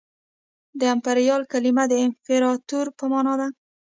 [0.79, 3.47] د امپریال کلمه د امپراطور په مانا ده